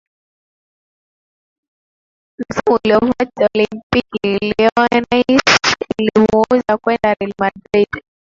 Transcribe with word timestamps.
Msimu 2.39 2.79
uliofuata 2.85 3.47
Olympique 3.55 4.37
Lyonnais 4.41 5.41
ilimuuza 5.99 6.77
kwenda 6.83 7.15
Real 7.21 7.33
Madrid 7.39 8.03